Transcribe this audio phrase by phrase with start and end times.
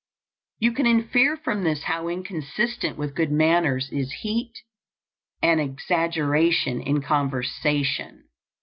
[0.57, 4.53] You can infer from this how inconsistent with good manners is heat
[5.43, 8.23] and exaggeration in conversation.